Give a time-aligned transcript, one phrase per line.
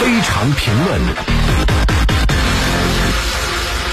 [0.00, 1.00] 非常评论。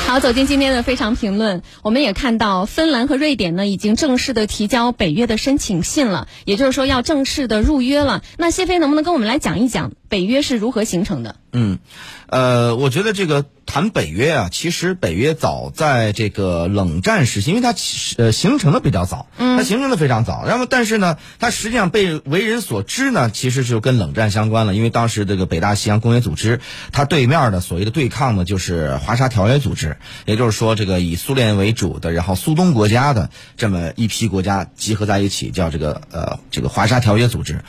[0.08, 8.22] 好，走进今天的非常评论，我们也看到芬兰和瑞典呢已经正式的提交北约的申请信了，也就是说要正式的入约了。
[8.38, 11.38] 那谢飞能不能跟我们来讲一讲北约是如何形成的？
[11.58, 11.80] 嗯，
[12.28, 17.74] 呃，我觉得这个谈北约啊，其实北约早在这个冷战时期，因为它
[18.18, 20.44] 呃形成的比较早，它形成的非常早。
[20.46, 24.76] 然后，但是呢，它实际上被为人所知呢，其实就跟冷战相关了。
[24.76, 26.60] 因为当时这个北大西洋公约组织，
[26.92, 37.62] 它对面的所谓的对抗呢，就是华沙条约组织，也就是说，这个以苏联为主的，然后苏东国家的这么一批国家集合在一起，叫这个呃这个华沙条约组织。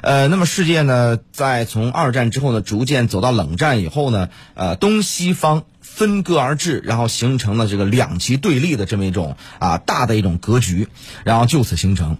[0.00, 10.88] 呃，那么世界呢，在从二战之后呢，逐渐走到冷战以后呢，呃，东西方分割而治，然后形成了这个两极对立的这么一种啊大的一种格局，
[11.24, 12.16] 然后就此形成。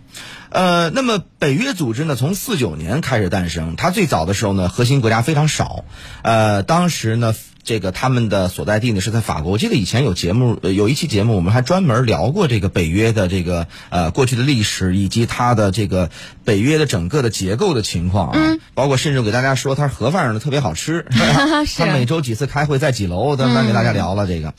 [0.50, 5.84] 呃，那么北约组织呢，从四九年开始诞生，它最早的时候呢，核心国家非常少，
[6.22, 7.34] 呃，当时呢。
[7.64, 9.52] 这个他们的所在地呢是在法国。
[9.52, 16.10] 我记得以前有节目，有一期节目，我们还专门聊过这个北约的这个呃过去的历史，以及它的这个
[16.44, 18.40] 北约的整个的结构的情况啊，
[18.74, 21.06] 包括甚至给大家说它盒饭上的特别好吃，
[21.76, 24.52] 他每周几次开会在几楼，咱们给大家聊了这个。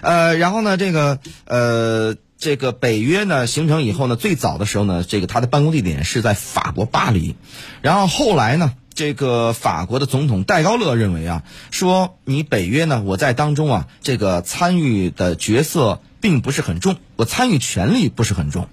[0.00, 7.36] 呃，然后呢，这个呃这个北约呢形成以后呢，最早的时候呢，这个它的办公地点是在法国巴黎，
[7.82, 8.72] 然后后来呢。
[8.98, 18.66] 这个法国的总统戴高乐认为啊，说你北约呢，我在当中啊，这个参与的角色并不是很重，我参与权力不是很重，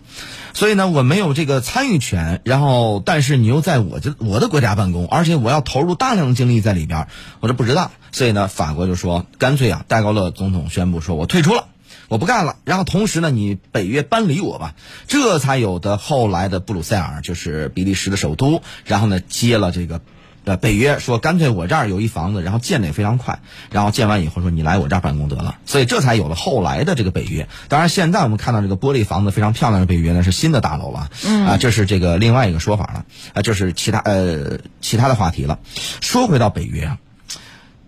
[0.55, 2.41] 所以呢，我没有这个参与权。
[2.43, 7.07] 然后，但是你又在我这我的国家办公，而且我要投入大量的精力在里边，
[7.39, 7.91] 我这不值当。
[8.11, 11.67] 所以呢，法国就说，干脆啊，戴高乐总统宣布说我退出了，
[12.07, 12.55] 我不干了。
[12.63, 14.73] 然后同时呢，你北约搬离我吧，
[15.05, 20.01] 这才有的后来的布鲁塞尔，就是比利时的首都，然后呢接了这个。
[20.45, 23.39] 呃，北约说干脆我这儿有一房子，然后建的也非常快，
[23.71, 27.47] 然后建完以后说你来我这儿办公得了，所以这才有了后来的这个北约。
[27.67, 35.59] 当然，现在我们看到这个玻璃房子非常漂亮的北约呢是新的大楼了，嗯啊，这是这个另外一个说法了啊，这是其他呃其他的话题了。
[35.99, 36.99] 说回到北约啊，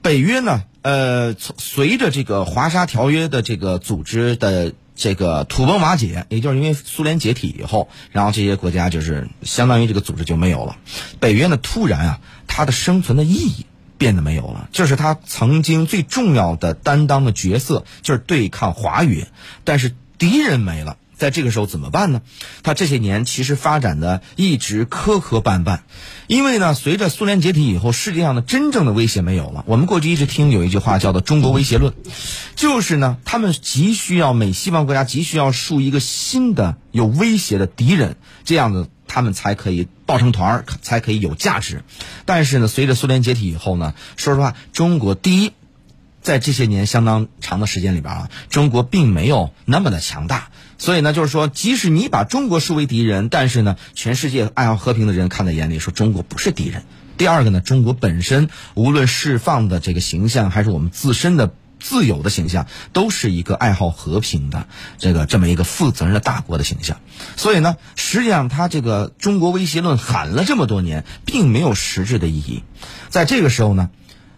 [0.02, 4.74] 北约呢，呃，随着这个华沙条约的这个组织的。
[5.00, 10.76] 这个土崩瓦解，也就是因为苏联解体以后，然后这些国家就是相当于这个组织就没有了。
[11.20, 13.66] 北约呢，突然啊，它的生存的意义
[13.98, 19.28] 变得没有了，就是它曾经最重要的担当的角色，就是对抗华约，
[19.64, 20.98] 但是敌人没了。
[21.18, 22.22] 在这个时候怎么办呢？
[22.62, 25.80] 他这些年其实发展的一直磕磕绊绊，
[26.28, 29.64] 因为呢，随着苏联解体以后，世界上的真正的威胁没有了。
[29.66, 31.96] 我们过去一直听有一句话叫做“中国威胁论”，
[32.56, 41.84] 就是呢，他们急需要美西方国家急需要树一个新的有威胁的敌人，这样子他们才可以抱成团儿，才可以有价值。
[42.26, 45.54] 但是呢，随着苏联解体以后呢，说实话，中国第一，
[46.22, 50.50] 在这些年相当长的时间里边啊，中国并没有那么的强大。
[50.78, 56.84] 所以呢，就是说，即使你把中国视为敌人，但是呢，全世界爱好和平的人看在眼里，说中国不是敌人。
[57.18, 64.68] 第二个呢，中国本身无论释放的这个形象，还是我们自身的自由的形象，都是一个爱好和平的
[64.98, 67.00] 这个这么一个负责任的大国的形象。
[67.36, 72.64] 所以呢，实际上他这个中国威胁论喊了这么多年，并没有实质的意义。
[73.10, 73.90] 在这个时候呢，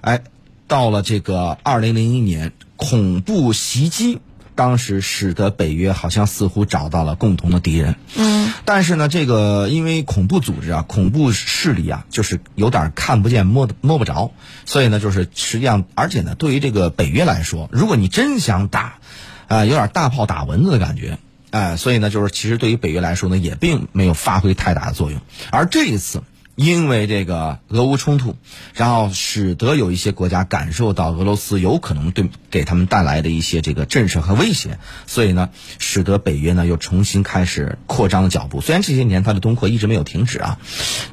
[0.02, 0.22] 哎，
[0.68, 4.20] 到了这个二零零一年，恐怖袭击。
[4.56, 8.39] 当时使得北约好像似乎找到了共同的敌人，嗯，
[8.72, 14.32] 但是呢，这个因为恐怖组织啊、恐怖势力啊，就是有点看不见摸摸不着，
[14.64, 19.00] 所以呢，就是实际上，而且呢，对于这个北约来说，如果你真想打，
[19.48, 21.18] 啊，有点大炮打蚊子的感觉，
[21.50, 25.20] 哎，所以呢，就是其实对于北约来说呢，也并没有发挥太大的作用，
[25.50, 26.22] 而这一次。
[26.60, 28.36] 因为这个俄乌冲突，
[28.74, 34.78] 然后使得有一些国家感受到俄罗斯有可能对给他们带来的一些这个震慑和威胁，
[35.08, 38.60] 所以呢，使得北约呢又重新开始扩张的脚步。
[38.60, 40.60] 虽然这些年它的东扩一直没有停止啊，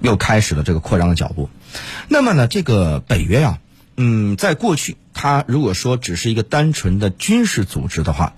[0.00, 1.48] 又开始了这个扩张的脚步。
[2.08, 3.60] 那么呢，这个北约啊，
[3.96, 8.34] 嗯，在过去它如果说只是一个单纯的军事组织的话，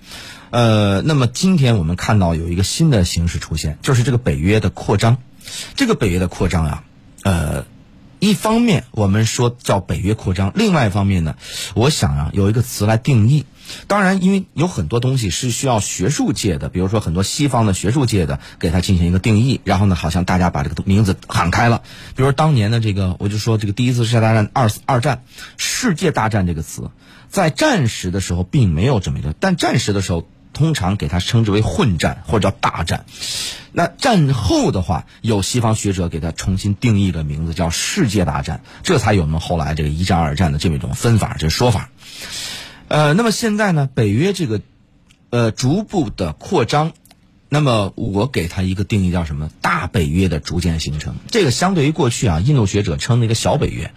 [0.51, 5.17] 呃，那么今天我们看到有一个新的形式出现，就是这个北约的扩张。
[5.73, 6.83] 这个北约的扩张啊。
[7.23, 7.65] 呃，
[8.19, 11.35] 一方面我们说叫北约扩张，另外一方面呢，
[11.73, 13.45] 我想啊有一个词来定义。
[13.85, 21.83] 当然，因为有很多东西是需要学术界的，比如说很多西方的学术界的给它进行一个定义，然后呢，好像大家把这个名字喊开了。
[22.15, 25.21] 比如当年的这个，我就说这个第一次世界大战、二二战、
[25.57, 26.89] 世界大战这个词，
[27.29, 33.05] 在战时的时候并没有这么一个，但战时的时候通常给它称之为混战或者叫大战。
[33.71, 41.89] 那战后的话，有西方学者给它重新定义的名字叫世界大战，这才有我们后来这个一战、二战的这么一种分法，这说法。
[42.87, 44.61] 呃，那么现在呢，北约这个
[45.29, 46.93] 呃逐步的扩张，
[47.47, 49.51] 那么我给它一个定义叫什么？
[49.61, 51.15] 大北约的逐渐形成。
[51.29, 53.91] 这个相对于过去啊，印度学者称那个小北约，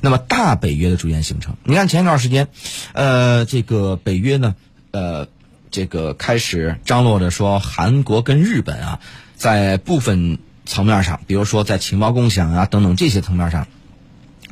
[0.00, 1.56] 那么大北约的逐渐形成。
[1.64, 2.48] 你看前一段时间，
[2.94, 4.56] 呃，这个北约呢，
[4.90, 5.28] 呃。
[5.70, 9.00] 这个开始张罗着说，韩国跟日本啊，
[9.36, 13.66] 在部分层面上，比如说在情报共享啊等等这些层面上，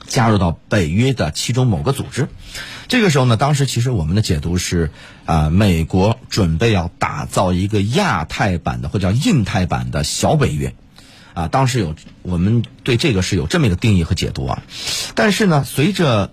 [0.07, 2.29] 加入到北约的其中某个组织。
[2.89, 4.93] 这个时候呢，当时其实我们的解读是，
[5.25, 10.75] 啊，美国准备要打造一个亚太版的或者叫印太版的小北约，
[11.35, 14.63] 啊，当时有我们对这个是有这么一个定义和解读啊。
[15.17, 16.33] 但是呢，随着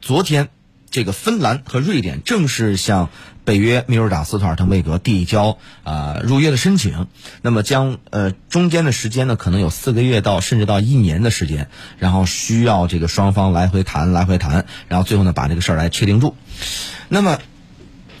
[0.00, 0.48] 昨天
[0.90, 3.10] 这个芬兰和瑞典正式向
[3.44, 7.06] 北约秘书长斯图尔滕贝格递交啊入约的申请，
[7.42, 16.36] 那么将呃中间的时间呢，可能有四个月到甚至到一年的时间，然后需要这个双方来回谈来回谈，然后最后呢把这个事儿来确定住。
[17.08, 17.38] 那么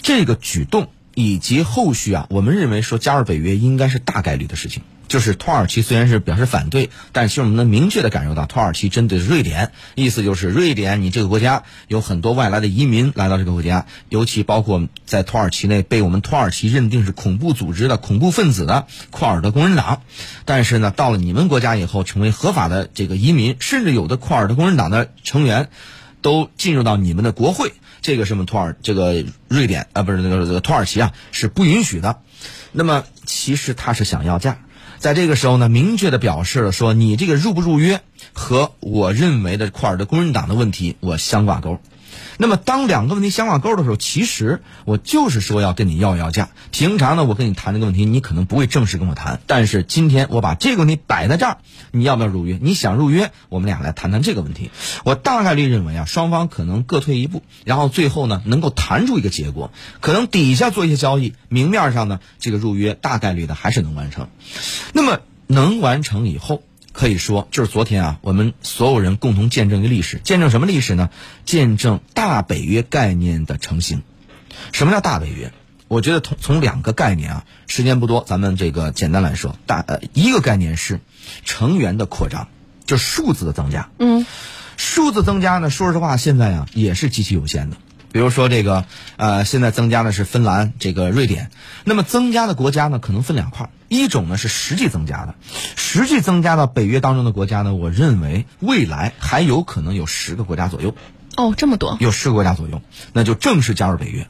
[0.02, 4.82] 这个举动以及后续啊，我们认为说加入北约应该是大概率的事情。
[5.10, 20.02] 就是土耳其虽然是表示反对，但其实我们能明确的感受到，土耳其针对瑞典，意思就是瑞典你这个国家有很多外来的移民来到这个国家，尤其包括在土耳其内被我们土耳其认定是恐怖组织的恐怖分子的库尔德工人党，
[20.44, 25.70] 但是呢，到了你们国家以后成为合法的这个移民，甚至有的库尔德工人党的成员
[26.22, 32.20] 都进入到你们的国会，这个是我们土耳这个瑞典啊不是那个这个土耳其啊是不允许的。
[32.70, 34.60] 那么其实他是想要价。
[35.00, 38.02] 在这个时候呢，明确的表示了说，你这个入不入约
[38.32, 41.78] 和我认为的库尔德工人党的问题我相挂钩。
[42.38, 46.48] 那么，当两个问题相挂钩的时候，其实我就是说要跟你要要价。
[46.70, 49.40] 平常呢，我跟你谈这个问题，你可能不会正式跟我谈。
[49.46, 51.58] 但是今天我把这个问题摆在这儿，
[51.92, 52.58] 你要不要入约？
[52.60, 54.70] 你想入约，我们俩来谈谈这个问题。
[55.04, 59.70] 我大概率认为啊，双方可能各退一步，然后最后呢，能够谈出一个结果。
[60.00, 64.28] 可能底下做一些交易，明面上呢，这个入约大概率的还是能完成。
[64.94, 66.62] 那么能完成以后。
[67.00, 71.08] 可以说，就是昨天啊，我们所有人共同见证一个历史，见证什么历史呢？
[71.46, 74.02] 见证大北约概念的成型。
[74.72, 75.50] 什么叫大北约？
[75.88, 81.00] 我觉得从从两个概念啊，时间不多，咱们这个简单来说，大呃一个概念是
[81.42, 82.48] 成员的扩张，
[82.84, 83.88] 就是数字的增加。
[83.98, 84.26] 嗯，
[84.76, 87.78] 数字增加呢，说实话，现在啊也是极其有限的。
[88.12, 88.84] 比如说这个，
[89.16, 91.50] 呃，现在增加的是芬兰、这个瑞典，
[91.84, 95.34] 那么增加的国家呢，可能分两块，一种呢是实际增加的，
[95.76, 100.94] 实际增加到北约当中的国家呢，我认为未来还有可能有十个国家左右。
[101.36, 101.98] 哦，这么多？
[102.00, 102.80] 有十个国家左右，
[103.12, 104.26] 那就正式加入北约。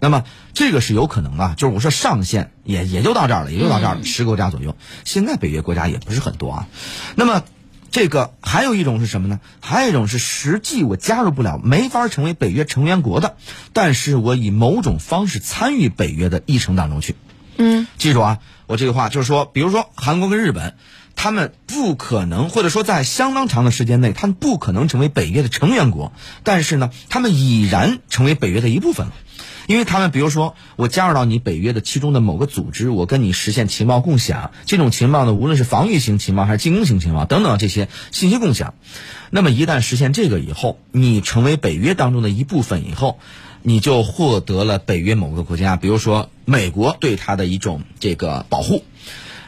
[0.00, 4.76] 那么这个是有可能啊，就是我说上限也也就到这儿了，也就到这儿了，十个国家左右。
[5.04, 6.68] 现在北约国家也不是很多啊，
[7.14, 7.42] 那么。
[7.90, 9.38] 这个还有一种是什么呢？
[9.60, 13.36] 还有一种是实际我加入不了，没法成为北约成员国的，
[13.72, 17.14] 但是我以某种方式参与北约的议程当中去。
[17.56, 20.74] 嗯，记住啊，我这个话就是说，比如说韩国跟日本，
[21.16, 26.12] 他们不可能，或者说在相当长的时间内，他们不可能成为北约的成员国，
[26.42, 29.12] 但是呢，他们已然成为北约的一部分了。
[29.66, 38.74] 因为他们，比如说，我加入到你北约的其中的某个组织，我跟你实现情报共享，这种情报呢，无论是防御型情报还是进攻型情报等等这些信息共享，
[39.30, 43.18] 那么一旦实现这个以后，你成为北约当中的一部分以后，
[43.66, 48.84] 你就获得了北约某个国家，比如说美国对他的一种这个保护，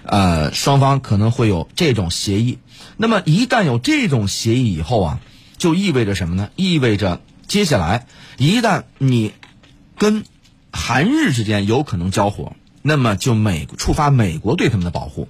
[0.05, 2.57] 呃，双方可能会有这种协议。
[2.97, 5.21] 那么一旦有这种协议以后啊，
[5.59, 6.49] 就意味着什么呢？
[6.57, 8.07] 意味着接下来
[8.39, 9.33] 一旦你
[9.99, 10.25] 跟
[10.73, 15.29] 韩日之间有可能交火，那么就美触发美国对他们的保护。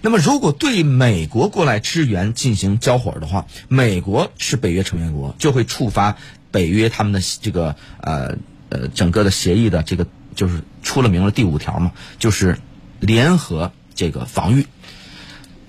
[0.00, 6.16] 那么如果对美国过来支援进行交火的话，美国是北约成员国，就会触发
[6.50, 8.36] 北约他们的这个呃
[8.68, 12.58] 呃整个的协议的这个就是出了名的第五条嘛，就是
[13.00, 14.66] 联合这个防御，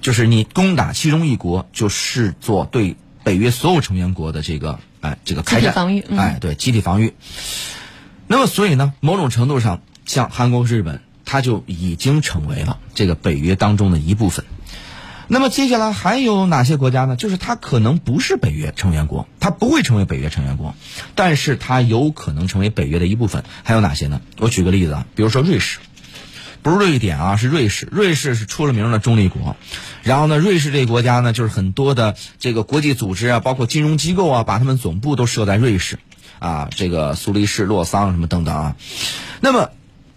[0.01, 7.13] 就是你攻打其中一国，就视作对北约所有成员国的这个哎这个开战防御，哎对集体防御。
[8.27, 14.45] 那么，所以呢，某种程度上，像韩国和日本，它就已经成为了这个北约当中的一部分。
[15.31, 17.15] 那么，接下来还有哪些国家呢？
[17.15, 20.75] 就是它可能不是北约成员国，它不会成为北约成员国，
[21.13, 23.43] 但是它有可能成为北约的一部分。
[23.63, 24.21] 还有哪些呢？
[24.39, 25.77] 我举个例子啊，比如说瑞士，
[26.63, 27.87] 不是瑞典啊，是瑞士。
[27.91, 29.55] 瑞士是出了名的中立国，
[30.01, 35.99] 然后呢，瑞士这个国家呢，就是很多的这个国际组织啊，包括金融机构啊，把他们总部都设在瑞士。
[36.39, 38.75] 啊，这个苏黎世、洛桑什么等等啊，
[39.41, 39.71] 那么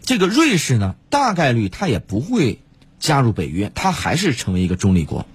[0.04, 2.60] 这个瑞士呢，大概率它也不会
[3.02, 5.26] 加入北约，它还是成为一个中立国。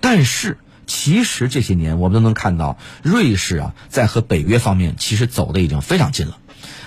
[0.00, 6.38] 但是，其实这些年我们都能看到，瑞士啊，在和北约方面其实走的已经非常近了。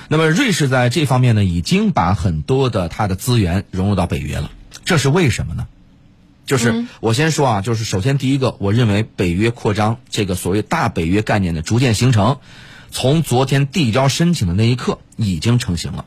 [0.07, 4.51] 那么，瑞士在这方面呢，已经把很多的它的资源融入到北约了。
[4.85, 5.67] 这是为什么呢？
[6.45, 12.37] 就是我先说啊，就是首先第一个，我认为北约扩张这个所谓大北约概念的逐渐形成，
[12.89, 16.05] 从昨天递交申请的那一刻已经成型了。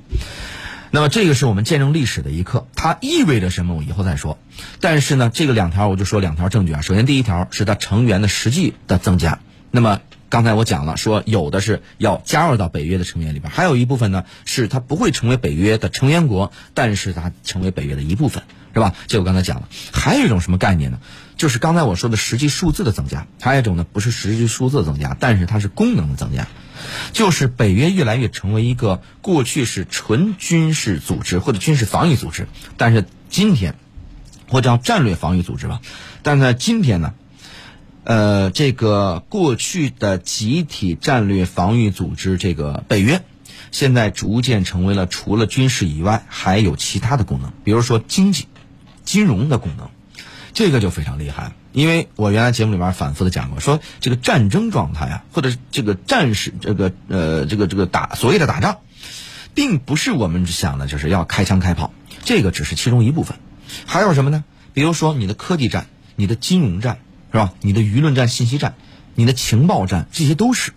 [0.95, 3.75] 那么这个是我们见证历史的一刻，它意味着什么？
[3.75, 4.39] 我以后再说。
[4.79, 6.83] 但是呢，这个两条我就说两条证据啊。
[6.83, 9.41] 首先第一条是它成员的实际的增加。
[9.71, 18.43] 那么刚才我讲了，说有的是要加入到北约的成员里边，还有一部分呢是它不会成为北约的成员国，但是它成为北约的一部分。
[18.75, 18.95] 是吧？
[19.07, 20.99] 这我刚才讲了，还有一种什么概念呢？
[21.37, 26.47] 就是刚才我说的实际数字的增加，还有一种呢，不是实际数字的增加，但是它是功能的增加，
[27.13, 33.77] 就是北约越来越成为一个过去是纯军事组织或者军事防御组织，但是今天
[34.49, 35.81] 或叫战略防御组织吧，
[36.23, 37.15] 但在今天呢，
[38.05, 43.23] 呃，这个过去的集体战略防御组织这个北约。
[43.71, 48.47] 现在逐渐成为了除了军事以外还有其他的功能，比如说经济、
[49.03, 49.89] 金融的功能，
[50.53, 51.53] 这个就非常厉害。
[51.73, 58.79] 因为我原来节目里面反复的讲过，说这个战争状态啊，或者这个战士这个呃这个这个打所谓的打仗，
[59.55, 61.93] 并不是我们想的就是要开枪开炮，
[62.25, 63.39] 这个只是其中一部分。
[63.87, 64.45] 还有什么呢？
[64.73, 65.87] 比如说你的科技战、
[66.17, 66.99] 你的金融战，
[67.31, 67.53] 是吧？
[67.61, 68.75] 你的舆论战、信息战、
[69.15, 70.73] 你的情报战，这些都是，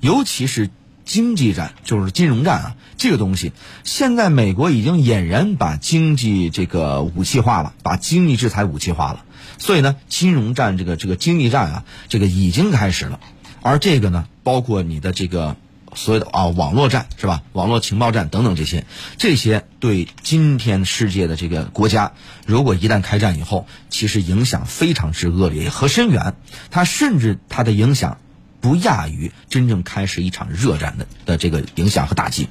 [0.00, 0.70] 尤其是。
[1.10, 3.50] 经济战就是金融战啊，这个东西
[3.82, 9.24] 现在美国已经俨然把经济这个武器化了，把经济制裁武器化了。
[9.58, 13.18] 所以呢，金融战这个这个经济战啊，这个已经开始了。
[13.60, 15.56] 而这个呢，包括你的这个
[15.96, 17.42] 所谓的啊网络战是吧？
[17.54, 18.86] 网络情报战等等这些，
[19.18, 22.12] 这些对今天世界的这个国家，
[22.46, 26.36] 如果一旦开战以后，其实影响非常之恶劣和深远。
[26.70, 28.18] 它甚至它的影响。
[28.60, 32.48] 不亚于真正开始一场热战的的这个影响和打击，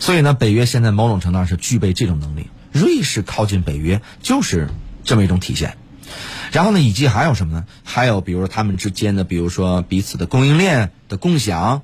[0.00, 2.46] 所以呢，北约现在某种程度上是具备这种能力。
[2.72, 4.68] 瑞士靠近北约就是
[5.04, 5.76] 这么一种体现。
[6.52, 7.64] 然后呢，以及还有什么呢？
[7.84, 11.82] 还有比如说他们之间的，比如说彼此的供应链的共享。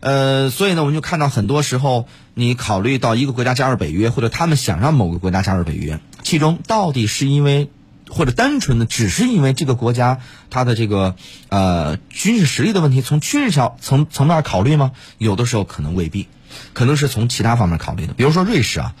[0.00, 7.70] 呃，所以呢，我们就看到很多时候，你考虑到一个国家加入北约，或者他们想让某个国家加入北约，其中到底是因为？
[8.14, 11.16] 或者单纯的只是因为这个国家它的这个
[11.48, 14.92] 呃军事实力的问题，从军事上层层面考虑吗？
[15.16, 16.28] 有的时候可能未必，
[16.74, 18.12] 可能是从其他方面考虑的。
[18.12, 18.94] 比如说瑞士啊，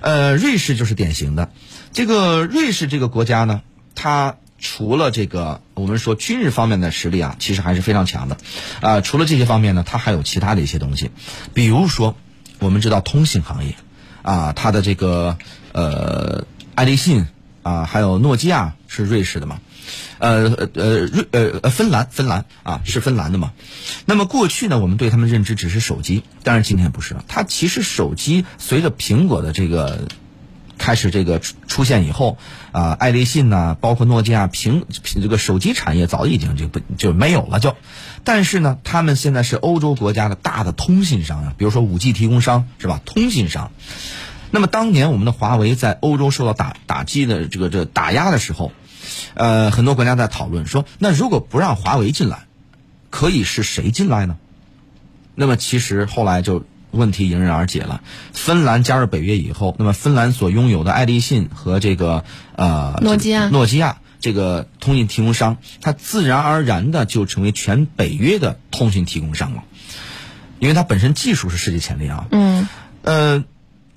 [0.00, 1.50] 呃，瑞士就是典型的。
[1.92, 3.60] 这个瑞士这个国家呢，
[3.94, 8.38] 它除了这个我们说军事方面的实力啊，其实还是非常强的。
[8.80, 11.10] 啊，除了这些方面呢，它还有其他的一些东西，
[11.52, 12.16] 比如说
[12.60, 13.76] 我们知道通信行业
[14.22, 15.36] 啊，它的这个
[15.72, 17.26] 呃爱立信。
[17.64, 19.58] 啊，还有诺基亚是瑞士的嘛？
[20.18, 23.52] 呃呃呃瑞呃呃芬兰芬兰啊是芬兰的嘛？
[24.06, 27.24] 那么过去呢，我们对他们认知只是手机，但是今天不是了。
[27.26, 30.06] 它其实手机随着苹果的这个
[30.78, 32.38] 开始这个出现以后
[32.72, 34.84] 啊，爱立信呐，包括诺基亚，苹
[35.20, 37.76] 这个手机产业早已经就不就没有了就。
[38.24, 43.00] 但是呢，他们现在是欧洲国家的大的通信商啊，比如说五 G 提供商是吧？
[43.04, 43.72] 通信商。
[44.54, 48.70] 那么当年我们的华为在欧洲受到打打击的这个这打压的时候，
[49.34, 52.44] 呃，很多国家在讨论说，那如果不让华为进来，
[53.10, 54.36] 可以是谁进来呢？
[55.34, 58.00] 那么其实后来就问题迎刃而解了。
[58.32, 62.22] 芬兰加入北约以后，那么芬兰所拥有的爱立信和这个
[62.54, 69.64] 呃诺基亚诺基亚这个通信提供商，它自然而然的就成为全北约的通信提供商了，
[70.60, 72.28] 因为它本身技术是世界前列啊。
[72.30, 72.68] 嗯。
[73.02, 73.42] 呃。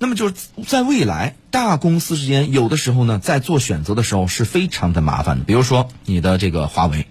[0.00, 0.34] 那么就是
[0.66, 5.44] 在未来，大公司之间有的时候呢，在做选择的时候是非常的麻烦的。
[5.44, 7.08] 比如说你的这个华为，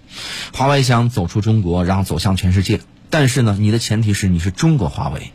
[0.54, 2.80] 华为想走出中国，然后走向全世界，
[3.10, 5.32] 但是呢，你的前提是你是中国华为，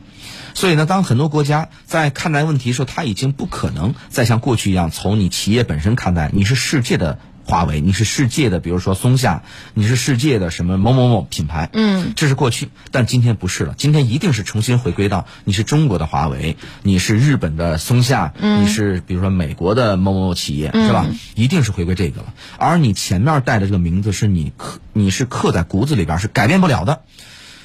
[0.55, 7.19] 所以呢，当很多国家在看待问题的时候，他已经不可能再像过去一样从你企业本身看待，你是世界的。
[7.45, 21.05] 华为，你是世界的，比如说松下，你是世界的什么某某某品牌，嗯，这是过去，但今天不是了，今天一定是重新回归到你是中国的华为，你是日本的松下，嗯，你是比如说美国的某某某企业，是吧？
[21.35, 27.01] 一定是回归这个了，而你前面带的这个名字是你刻，你是刻在骨子里边，是改变不了的，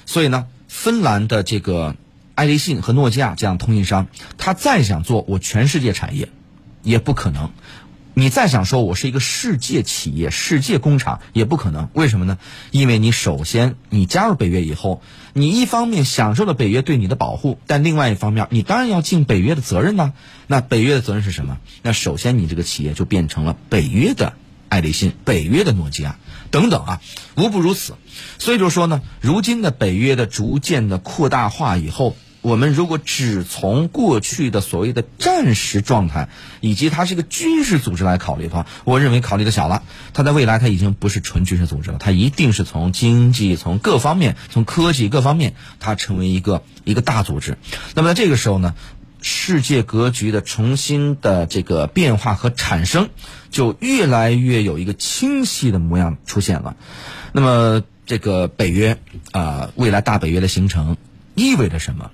[0.07, 1.95] 所以呢，芬兰的这个
[2.35, 4.09] 爱立信和诺基亚这样通信商，
[4.39, 6.29] 他再想做我全世界产业，
[6.83, 7.51] 也不可能。
[8.19, 11.89] 你再想说我是一个世界企业、世界工厂，也不可能。
[11.93, 12.37] 为什么呢？
[12.73, 15.03] 因为你首先你加入北约以后，
[15.35, 20.15] 你一方面享受了北约对你的保护，但另外一方面，你当然要尽北约的责任呢。
[20.49, 21.59] 那北约的责任是什么？
[21.83, 24.33] 那首先你这个企业就变成了北约的
[24.69, 26.19] 爱立信、北约的诺基亚
[26.51, 27.01] 等等啊，
[27.37, 27.95] 无不如此。
[28.41, 32.17] 所以就说呢，如今的北约的逐渐的扩大化以后。
[32.41, 36.29] 我们如果只从过去的所谓的战时状态，
[36.61, 39.83] 以及它是一个军事组织来考虑的话，我认为考虑的小了。
[40.15, 47.59] 它在未来，它已经不是纯军事组织了，它一定是从经济、从各方面、从科技各方面，它成为一个一个大组织。
[47.95, 48.75] 那么在这个时候呢，
[49.21, 53.11] 世界格局的重新的这个变化和产生，
[53.51, 56.77] 就越来越有一个清晰的模样出现了。
[57.33, 58.97] 那么这个北约
[59.33, 60.97] 啊，未来大北约的形成
[61.35, 62.13] 意味着什么？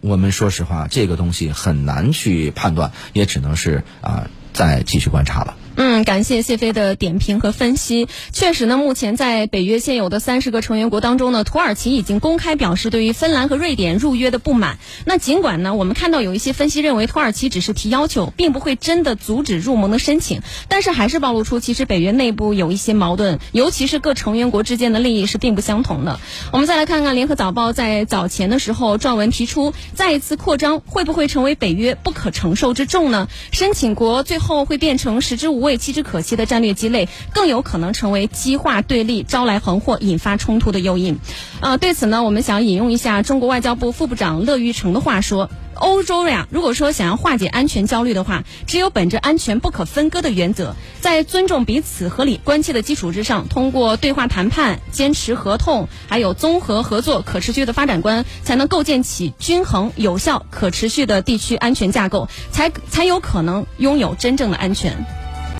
[0.00, 5.56] 我们说实话，这个东西很难去判断，也只能是啊，再继续观察了。
[5.78, 8.08] 嗯，感谢谢飞的点评和分析。
[8.32, 14.78] 确实呢，目前在北约现有的三十个成员国当中呢，土耳其已经公开表示对于芬兰和瑞典入约的不满。
[15.04, 26.18] 那尽管呢，我们看到有一些分析认为土耳其只是提要求，并不会真的阻止入盟的申请，但是还是暴露出其实北约内部有一些矛盾，尤其是各成员国之间的利益是并不相同的。
[26.52, 33.28] 我们再来看看联合早报在早前的时候撰文提出，再一次扩张会不会成为北约不可承受之重呢？
[33.52, 35.65] 申请国最后会变成食之无。
[35.66, 41.18] 为弃之可惜的战略鸡肋，更有可能成为激化对立、招来横祸、引发冲突的诱因。
[41.60, 65.04] 呃，对此呢，我们想引用一下中国外交部副部长乐玉成的话说：“欧洲呀，如果说想要化解安全焦虑的话，只有本着安全不可分割的原则，在尊重彼此合理关切的基础之上，通过对话谈判、坚持合同，还有综合合作、可持续的发展观，才能构建起均衡、有效、可持续的地区安全架构，才才有可能拥有真正的安全。”